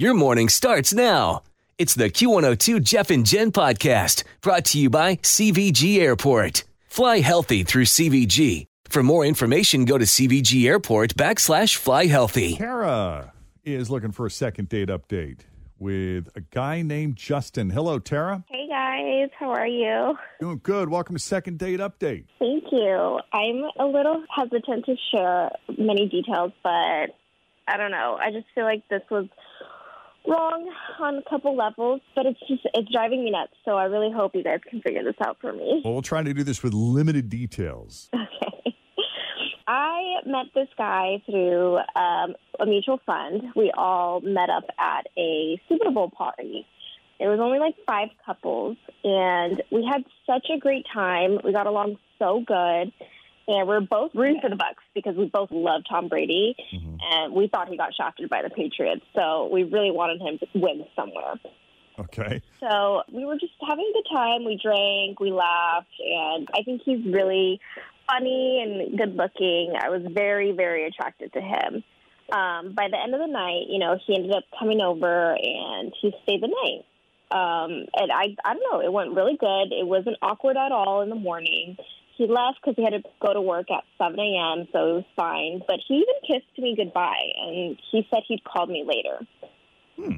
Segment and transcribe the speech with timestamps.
[0.00, 1.42] Your morning starts now.
[1.76, 6.62] It's the Q102 Jeff and Jen podcast brought to you by CVG Airport.
[6.86, 8.66] Fly healthy through CVG.
[8.88, 12.54] For more information, go to CVG Airport backslash fly healthy.
[12.54, 13.32] Tara
[13.64, 15.40] is looking for a second date update
[15.80, 17.68] with a guy named Justin.
[17.68, 18.44] Hello, Tara.
[18.48, 20.16] Hey guys, how are you?
[20.38, 20.90] Doing good.
[20.90, 22.26] Welcome to Second Date Update.
[22.38, 23.18] Thank you.
[23.32, 27.16] I'm a little hesitant to share many details, but
[27.66, 28.16] I don't know.
[28.20, 29.26] I just feel like this was
[30.28, 33.52] wrong on a couple levels, but it's just it's driving me nuts.
[33.64, 35.80] So I really hope you guys can figure this out for me.
[35.84, 38.10] Well, we'll try to do this with limited details.
[38.40, 38.74] Okay.
[39.66, 43.42] I met this guy through um, a mutual friend.
[43.54, 46.66] We all met up at a Super Bowl party.
[47.20, 51.38] It was only like five couples, and we had such a great time.
[51.44, 52.92] We got along so good,
[53.48, 56.54] and we're both rooting for the Bucks because we both love Tom Brady,
[57.00, 59.02] and we thought he got shafted by the Patriots.
[59.16, 61.34] So we really wanted him to win somewhere.
[61.98, 62.42] Okay.
[62.60, 64.44] So we were just having a good time.
[64.44, 67.60] We drank, we laughed, and I think he's really
[68.06, 69.74] funny and good looking.
[69.80, 71.82] I was very, very attracted to him.
[72.30, 75.92] Um, by the end of the night, you know, he ended up coming over and
[76.00, 76.84] he stayed the night.
[77.30, 79.72] Um, and I, I don't know, it went really good.
[79.72, 81.76] It wasn't awkward at all in the morning.
[82.18, 85.04] He left because he had to go to work at 7 a.m., so it was
[85.14, 85.62] fine.
[85.68, 89.24] But he even kissed me goodbye, and he said he'd call me later.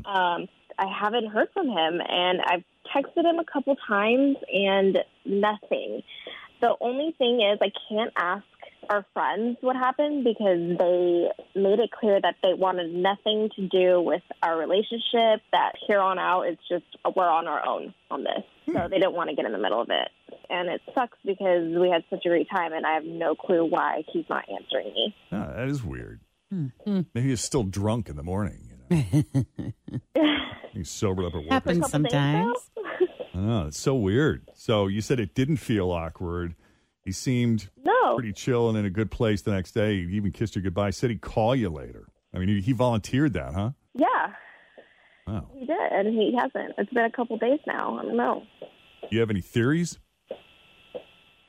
[0.06, 6.02] Um, I haven't heard from him, and I've texted him a couple times, and nothing.
[6.62, 8.44] The only thing is, I can't ask
[8.90, 14.00] our friends what happened because they made it clear that they wanted nothing to do
[14.00, 15.40] with our relationship.
[15.52, 16.84] That here on out, it's just
[17.14, 18.90] we're on our own on this, so hmm.
[18.90, 20.08] they didn't want to get in the middle of it.
[20.50, 23.64] And it sucks because we had such a great time, and I have no clue
[23.64, 25.14] why he's not answering me.
[25.30, 26.20] Ah, that is weird.
[26.50, 26.66] Hmm.
[26.84, 27.00] Hmm.
[27.14, 28.68] Maybe he's still drunk in the morning.
[28.90, 30.32] You know?
[30.72, 31.50] he's sobered up at work.
[31.50, 32.58] Happens sometimes.
[32.76, 32.86] ago.
[33.32, 34.42] Oh, ah, it's so weird.
[34.54, 36.56] So you said it didn't feel awkward.
[37.04, 37.70] He seemed
[38.10, 38.14] No.
[38.16, 40.04] pretty chill and in a good place the next day.
[40.06, 40.90] He even kissed you goodbye.
[40.90, 42.06] Said he'd call you later.
[42.34, 43.70] I mean, he, he volunteered that, huh?
[43.94, 44.32] Yeah,
[45.26, 45.48] Wow.
[45.54, 46.74] he did, and he hasn't.
[46.78, 47.98] It's been a couple days now.
[47.98, 48.44] I don't know.
[48.60, 49.98] Do you have any theories?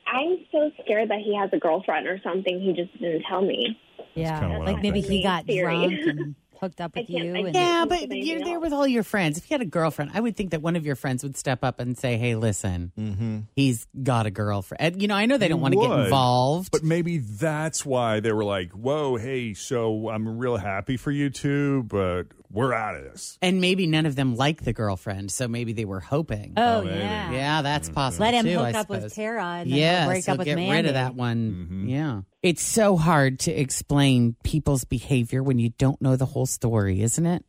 [0.06, 2.60] I'm so scared that he has a girlfriend or something.
[2.60, 3.78] He just didn't tell me.
[4.14, 5.10] Yeah, like maybe thinking.
[5.10, 5.86] he got Theory.
[6.04, 7.34] drunk and hooked up with you.
[7.34, 9.36] And yeah, think but you're there with all your friends.
[9.36, 11.62] If you had a girlfriend, I would think that one of your friends would step
[11.62, 13.38] up and say, "Hey, listen, Mm-hmm.
[13.56, 16.70] he's got a girlfriend." You know, I know they don't want to get would, involved.
[16.70, 21.28] But maybe that's why they were like, whoa, hey, so I'm real happy for you
[21.30, 23.38] two, but we're out of this.
[23.40, 26.52] and maybe none of them like the girlfriend, so maybe they were hoping.
[26.56, 26.98] Oh, maybe.
[26.98, 27.30] yeah.
[27.32, 28.26] yeah, that's possible.
[28.26, 29.14] Let him too, hook I up with.
[29.14, 30.70] Tara and then yeah, break so up with get Mandy.
[30.72, 31.50] rid of that one.
[31.52, 31.88] Mm-hmm.
[31.88, 37.02] Yeah, it's so hard to explain people's behavior when you don't know the whole story,
[37.02, 37.44] isn't it?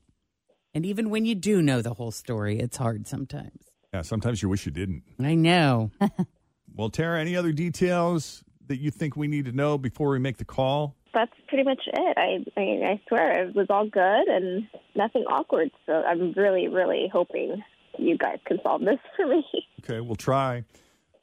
[0.74, 3.62] And even when you do know the whole story, it's hard sometimes.
[3.94, 5.04] Yeah, sometimes you wish you didn't.
[5.20, 5.92] I know.
[6.76, 10.38] Well, Tara, any other details that you think we need to know before we make
[10.38, 10.96] the call?
[11.14, 12.18] That's pretty much it.
[12.18, 15.70] I, I, I swear it was all good and nothing awkward.
[15.86, 17.64] So I'm really, really hoping
[17.98, 19.44] you guys can solve this for me.
[19.84, 20.64] Okay, we'll try.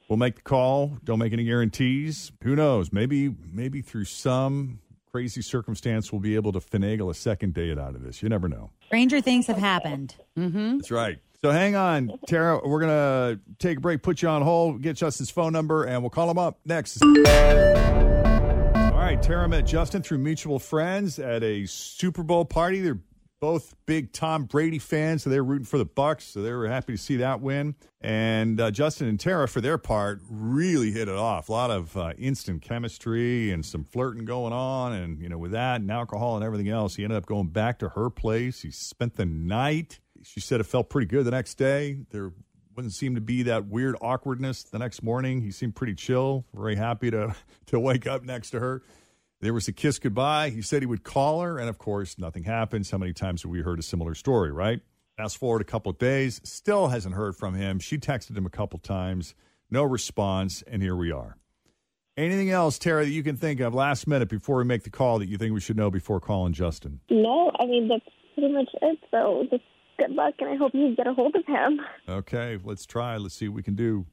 [0.07, 0.99] We'll make the call.
[1.03, 2.31] Don't make any guarantees.
[2.43, 2.93] Who knows?
[2.93, 4.77] Maybe, maybe through some
[5.11, 8.21] crazy circumstance, we'll be able to finagle a second date out of this.
[8.21, 8.69] You never know.
[8.85, 10.13] Stranger things have happened.
[10.37, 10.77] Mm-hmm.
[10.77, 11.17] That's right.
[11.43, 12.61] So hang on, Tara.
[12.63, 16.11] We're gonna take a break, put you on hold, get Justin's phone number, and we'll
[16.11, 17.01] call him up next.
[19.01, 22.81] All right, Tara met Justin through mutual friends at a Super Bowl party.
[22.81, 22.99] They're
[23.39, 26.25] both big Tom Brady fans, so they're rooting for the Bucks.
[26.25, 27.73] So they were happy to see that win.
[27.99, 31.49] And uh, Justin and Tara, for their part, really hit it off.
[31.49, 35.53] A lot of uh, instant chemistry and some flirting going on, and you know, with
[35.53, 38.61] that and alcohol and everything else, he ended up going back to her place.
[38.61, 39.99] He spent the night.
[40.21, 42.05] she said it felt pretty good the next day.
[42.11, 42.33] There
[42.75, 45.41] wouldn't seem to be that weird awkwardness the next morning.
[45.41, 47.35] He seemed pretty chill, very happy to
[47.67, 48.83] to wake up next to her.
[49.39, 50.51] There was a kiss goodbye.
[50.51, 52.91] He said he would call her, and of course, nothing happens.
[52.91, 54.81] How many times have we heard a similar story, right?
[55.17, 57.79] Fast forward a couple of days, still hasn't heard from him.
[57.79, 59.35] She texted him a couple times,
[59.69, 61.37] no response, and here we are.
[62.17, 65.19] Anything else, Tara, that you can think of last minute before we make the call
[65.19, 66.99] that you think we should know before calling Justin?
[67.09, 68.99] No, I mean that's pretty much it.
[69.09, 69.63] So just
[70.01, 71.79] good luck, and I hope you get a hold of him.
[72.09, 73.17] Okay, let's try.
[73.17, 74.05] Let's see what we can do.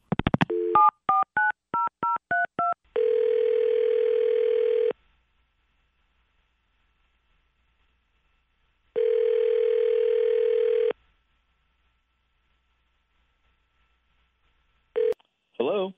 [15.58, 15.92] Hello.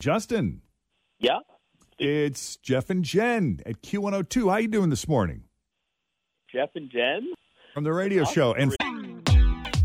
[0.00, 0.62] Justin,
[1.18, 1.38] Yeah.
[1.98, 4.44] it's Jeff and Jen at Q102.
[4.48, 5.44] How are you doing this morning?
[6.52, 7.32] Jeff and Jen.
[7.74, 8.52] From the radio show.
[8.54, 8.74] And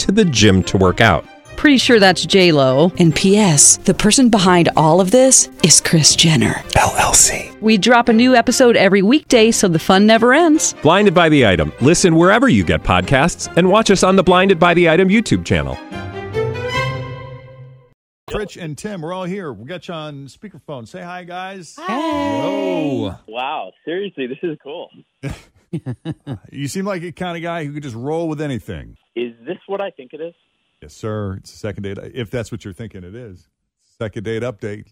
[0.00, 1.24] to the gym to work out.
[1.56, 2.90] Pretty sure that's J Lo.
[2.98, 3.76] And P.S.
[3.78, 6.54] The person behind all of this is Kris Jenner.
[6.70, 7.60] LLC.
[7.60, 10.74] We drop a new episode every weekday, so the fun never ends.
[10.82, 11.70] Blinded by the item.
[11.82, 15.44] Listen wherever you get podcasts, and watch us on the Blinded by the Item YouTube
[15.44, 15.76] channel.
[18.34, 19.52] Rich and Tim, we're all here.
[19.52, 20.86] We got you on speakerphone.
[20.88, 21.74] Say hi, guys.
[21.78, 23.72] Oh, Wow.
[23.84, 24.88] Seriously, this is cool.
[26.50, 28.96] You seem like a kind of guy who could just roll with anything.
[29.14, 30.34] Is this what I think it is?
[30.82, 31.34] Yes, sir.
[31.34, 31.98] It's a second date.
[31.98, 33.48] If that's what you're thinking it is.
[33.98, 34.86] Second date update.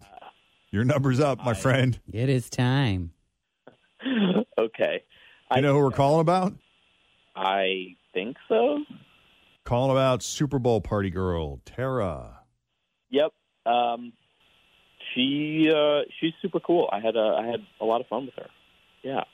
[0.70, 1.98] Your number's up, my friend.
[2.12, 3.12] It is time.
[4.58, 5.02] okay.
[5.54, 6.52] You know who we're calling about?
[7.34, 8.84] I think so.
[9.64, 12.40] Calling about Super Bowl party girl, Tara.
[13.10, 13.32] Yep.
[13.64, 14.12] Um,
[15.14, 16.88] she uh, she's super cool.
[16.92, 18.48] I had a I had a lot of fun with her.
[19.02, 19.24] Yeah.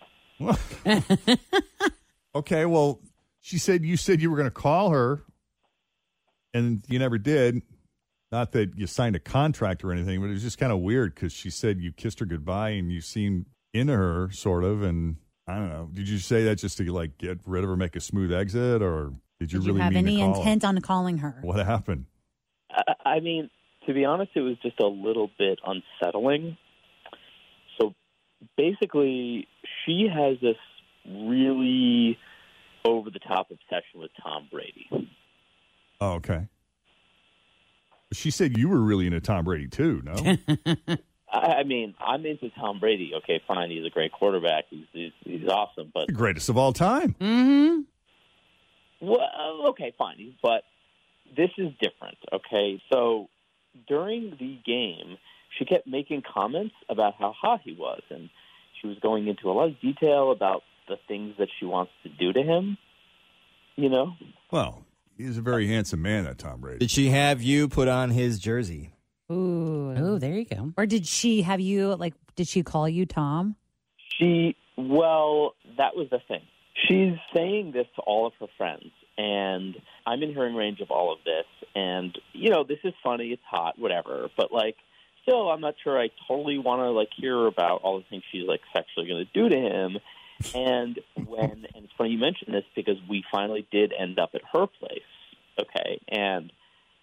[2.36, 3.00] Okay, well,
[3.40, 5.22] she said you said you were going to call her,
[6.52, 7.62] and you never did.
[8.32, 11.14] Not that you signed a contract or anything, but it was just kind of weird
[11.14, 14.82] because she said you kissed her goodbye and you seemed into her, sort of.
[14.82, 15.88] And I don't know.
[15.92, 18.82] Did you say that just to like get rid of her, make a smooth exit,
[18.82, 20.40] or did you Did really you have mean any to call her?
[20.40, 21.38] intent on calling her?
[21.42, 22.06] What happened?
[22.72, 23.48] I, I mean,
[23.86, 26.56] to be honest, it was just a little bit unsettling.
[28.44, 29.48] So basically,
[29.84, 30.56] she has this
[31.06, 32.18] really
[32.84, 35.08] over the top obsession with Tom Brady.
[36.00, 36.48] Oh, okay.
[38.12, 40.02] She said you were really into Tom Brady too.
[40.04, 40.14] No.
[41.32, 43.12] I, I mean, I'm into Tom Brady.
[43.16, 44.64] Okay, fine, he's a great quarterback.
[44.70, 47.14] He's he's, he's awesome, but the greatest of all time.
[47.20, 47.80] Mm-hmm.
[49.00, 50.34] Well, okay, fine.
[50.42, 50.62] But
[51.36, 52.80] this is different, okay?
[52.92, 53.28] So
[53.88, 55.18] during the game,
[55.58, 58.30] she kept making comments about how hot he was, and
[58.80, 62.08] she was going into a lot of detail about the things that she wants to
[62.08, 62.76] do to him.
[63.76, 64.12] You know?
[64.52, 64.84] Well,
[65.16, 66.78] he's a very handsome man, that Tom Brady.
[66.78, 68.92] Did she have you put on his jersey?
[69.32, 69.94] Ooh.
[69.96, 70.72] Oh, there you go.
[70.76, 73.56] Or did she have you, like, did she call you Tom?
[74.18, 76.42] She, well, that was the thing.
[76.86, 79.74] She's saying this to all of her friends, and
[80.06, 81.46] I'm in hearing range of all of this.
[81.74, 84.28] And, you know, this is funny, it's hot, whatever.
[84.36, 84.76] But, like,
[85.24, 88.46] still, I'm not sure I totally want to, like, hear about all the things she's,
[88.46, 89.98] like, sexually going to do to him.
[90.54, 94.42] And when, and it's funny you mentioned this because we finally did end up at
[94.52, 95.00] her place,
[95.58, 96.00] okay?
[96.08, 96.52] And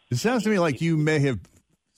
[0.09, 1.39] It sounds to me like you may have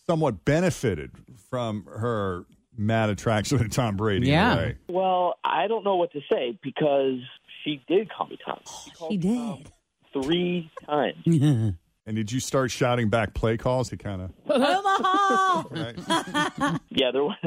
[0.07, 1.11] somewhat benefited
[1.49, 2.45] from her
[2.77, 4.27] mad attraction to Tom Brady.
[4.29, 4.55] Yeah.
[4.55, 4.77] way.
[4.87, 7.19] Well, I don't know what to say because
[7.63, 8.59] she did call me Tom.
[8.83, 10.23] She She me Tom did.
[10.23, 11.25] three times.
[12.05, 14.31] And did you start shouting back play calls to kind of?
[14.49, 15.63] Omaha!
[16.95, 17.37] Yeah, there was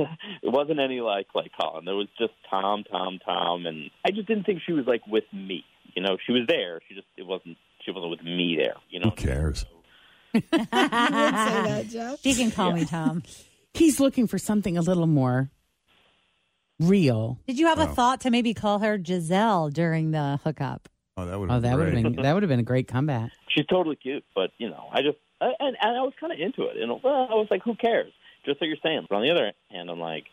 [0.43, 1.85] it wasn't any like like Colin.
[1.85, 5.25] There was just Tom, Tom, Tom, and I just didn't think she was like with
[5.33, 5.65] me.
[5.95, 6.81] You know, she was there.
[6.89, 8.75] She just it wasn't she wasn't with me there.
[8.91, 9.65] You know, Who cares?
[12.23, 13.23] she can call me Tom.
[13.73, 15.51] He's looking for something a little more
[16.81, 17.39] real.
[17.47, 17.95] Did you have a oh.
[17.95, 20.89] thought to maybe call her Giselle during the hookup?
[21.17, 21.51] Oh, that would.
[21.51, 23.31] Oh, that would have been that would have been a great comeback.
[23.57, 26.39] She's totally cute, but you know, I just I, and and I was kind of
[26.39, 26.77] into it.
[26.77, 28.13] And well, I was like, who cares?
[28.45, 29.07] Just like you're saying.
[29.09, 30.25] But on the other hand, I'm like,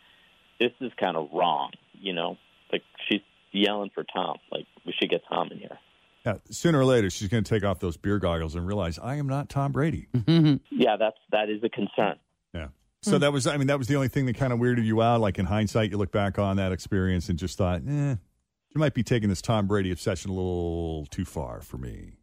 [0.60, 1.72] this is kind of wrong.
[1.94, 2.38] You know,
[2.72, 4.38] like she's yelling for Tom.
[4.52, 5.78] Like we should get Tom in here.
[6.26, 9.16] Yeah, sooner or later, she's going to take off those beer goggles and realize I
[9.16, 10.08] am not Tom Brady.
[10.72, 12.18] Yeah, that's that is a concern.
[12.54, 12.68] Yeah.
[13.02, 15.02] So that was, I mean, that was the only thing that kind of weirded you
[15.02, 15.20] out.
[15.20, 18.94] Like in hindsight, you look back on that experience and just thought, eh, you might
[18.94, 22.14] be taking this Tom Brady obsession a little too far for me.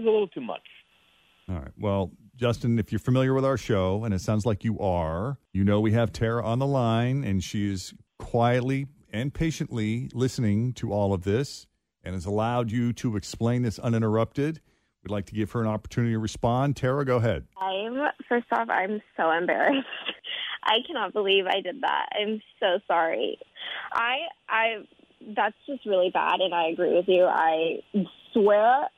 [0.00, 0.62] Yeah, it was a little too much.
[1.48, 1.72] All right.
[1.78, 5.64] Well, Justin, if you're familiar with our show, and it sounds like you are, you
[5.64, 10.92] know we have Tara on the line, and she is quietly and patiently listening to
[10.92, 11.66] all of this
[12.04, 14.60] and has allowed you to explain this uninterrupted.
[15.02, 16.76] We'd like to give her an opportunity to respond.
[16.76, 17.46] Tara, go ahead.
[17.58, 17.96] I'm
[18.28, 19.86] first off, I'm so embarrassed.
[20.64, 22.06] I cannot believe I did that.
[22.18, 23.38] I'm so sorry.
[23.92, 24.16] I
[24.48, 24.66] I
[25.36, 27.24] that's just really bad and I agree with you.
[27.24, 27.80] I
[28.32, 28.88] swear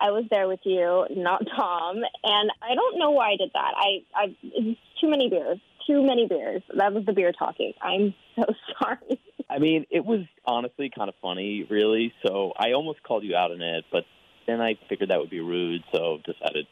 [0.00, 3.72] I was there with you, not Tom, and I don't know why I did that.
[3.76, 5.58] I I too many beers.
[5.86, 6.62] Too many beers.
[6.76, 7.72] That was the beer talking.
[7.82, 8.44] I'm so
[8.80, 9.20] sorry.
[9.48, 12.12] I mean, it was honestly kind of funny, really.
[12.24, 14.04] So I almost called you out on it, but
[14.46, 16.66] then I figured that would be rude, so decided.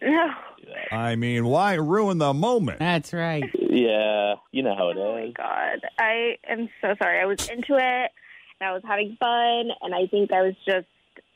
[0.93, 2.79] I mean, why ruin the moment?
[2.79, 3.45] That's right.
[3.55, 5.03] Yeah, you know how it is.
[5.05, 5.81] Oh my god.
[5.99, 7.21] I am so sorry.
[7.21, 8.11] I was into it
[8.61, 10.87] and I was having fun and I think I was just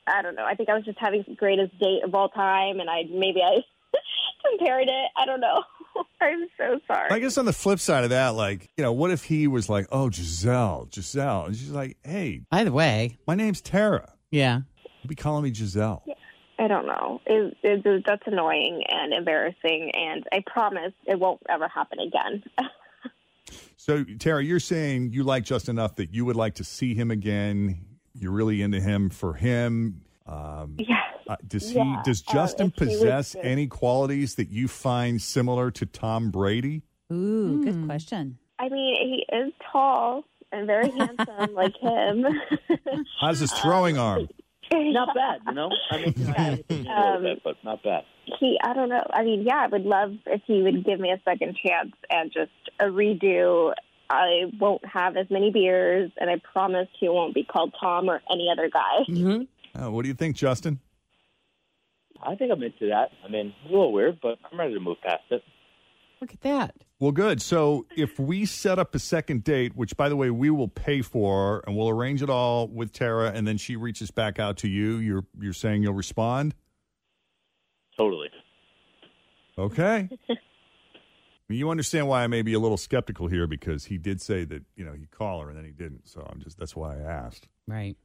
[0.06, 0.44] I don't know.
[0.44, 3.40] I think I was just having the greatest date of all time and I maybe
[3.42, 3.58] I
[4.50, 5.08] compared it.
[5.16, 5.62] I don't know.
[6.20, 7.10] I'm so sorry.
[7.10, 9.68] I guess on the flip side of that, like, you know, what if he was
[9.68, 11.46] like, oh, Giselle, Giselle?
[11.46, 14.12] And she's like, hey, By the way, my name's Tara.
[14.30, 14.60] yeah.
[15.02, 16.04] You'll be calling me Giselle.
[16.60, 17.20] I don't know.
[17.26, 22.44] It, it, that's annoying and embarrassing, and I promise it won't ever happen again.
[23.76, 27.10] So, Tara, you're saying you like just enough that you would like to see him
[27.10, 27.84] again.
[28.14, 30.02] You're really into him for him.
[30.26, 31.00] Um, yeah.
[31.28, 31.96] uh, does Yeah.
[31.98, 32.10] he?
[32.10, 36.30] Does Uh, Justin if he was possess any qualities that you find similar to Tom
[36.30, 36.82] Brady?
[37.12, 37.64] Ooh, Hmm.
[37.64, 38.38] good question.
[38.58, 38.94] I mean,
[39.30, 42.24] he is tall and very handsome, like him.
[43.20, 44.28] How's his throwing arm?
[44.74, 45.68] Not bad, you know.
[45.90, 48.04] I mean, I had to think a little Um, bit, but not bad.
[48.40, 49.04] he, I don't know.
[49.12, 52.32] I mean, yeah, I would love if he would give me a second chance and
[52.32, 53.74] just a redo.
[54.12, 58.20] I won't have as many beers, and I promise he won't be called Tom or
[58.30, 59.04] any other guy.
[59.74, 60.80] Uh, what do you think, Justin?
[62.22, 63.08] I think I'm into that.
[63.24, 65.42] I mean, it's a little weird, but I'm ready to move past it.
[66.20, 66.76] Look at that.
[67.00, 67.40] Well, good.
[67.40, 71.00] So, if we set up a second date, which by the way we will pay
[71.00, 74.68] for, and we'll arrange it all with Tara, and then she reaches back out to
[74.68, 76.54] you, you're you're saying you'll respond?
[77.96, 78.28] Totally.
[79.58, 80.10] Okay.
[81.54, 84.62] you understand why I may be a little skeptical here because he did say that
[84.76, 86.08] you know he'd call her and then he didn't.
[86.08, 87.48] So I'm just that's why I asked.
[87.66, 87.96] Right.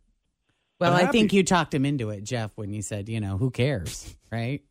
[0.79, 3.37] Well, I'm I think you talked him into it, Jeff, when you said, you know,
[3.37, 4.61] who cares, right?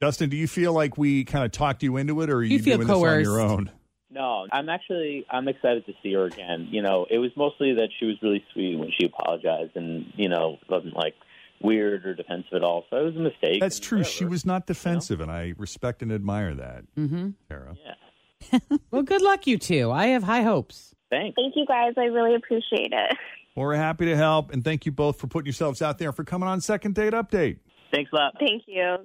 [0.00, 2.56] Dustin, do you feel like we kind of talked you into it, or are you,
[2.56, 3.70] You feel doing this on your own?
[4.10, 6.68] No, I'm actually I'm excited to see her again.
[6.70, 10.28] You know, it was mostly that she was really sweet when she apologized, and you
[10.28, 11.14] know, wasn't like
[11.62, 12.84] weird or defensive at all.
[12.90, 13.60] So it was a mistake.
[13.60, 13.98] That's true.
[13.98, 14.10] whatever.
[14.12, 17.30] She was not defensive, and I respect and admire that, Mm-hmm.
[17.48, 17.76] Tara.
[17.84, 18.58] Yeah.
[18.90, 19.90] Well, good luck, you two.
[19.92, 20.94] I have high hopes.
[21.10, 21.34] Thanks.
[21.36, 21.92] Thank you guys.
[21.96, 23.16] I really appreciate it.
[23.54, 26.24] Well, we're happy to help, and thank you both for putting yourselves out there for
[26.24, 27.58] coming on Second Date Update.
[27.92, 28.34] Thanks a lot.
[28.40, 28.96] Thank you.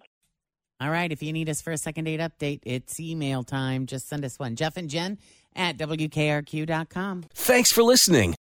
[0.79, 1.11] All right.
[1.11, 3.85] If you need us for a second date update, it's email time.
[3.87, 4.55] Just send us one.
[4.55, 5.17] Jeff and Jen
[5.55, 7.25] at WKRQ.com.
[7.33, 8.35] Thanks for listening